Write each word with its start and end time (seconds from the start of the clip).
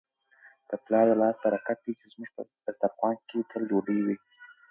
د 0.69 0.71
پلار 0.83 1.05
د 1.09 1.13
لاس 1.21 1.35
برکت 1.45 1.77
دی 1.85 1.93
چي 1.99 2.05
زموږ 2.11 2.29
په 2.35 2.41
دسترخوان 2.65 3.15
کي 3.29 3.37
تل 3.49 3.61
ډوډۍ 3.69 3.99
وي. 4.05 4.15